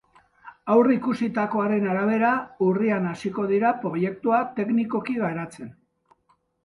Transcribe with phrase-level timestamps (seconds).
[0.75, 2.31] Aurreikusitakoaren arabera,
[2.69, 5.71] urrian hasiko dira proiektua teknikoki garatzen.